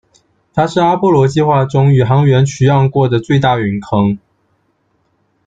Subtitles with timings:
[0.55, 4.17] 它是阿波罗计划中宇航员取样过的最大陨坑。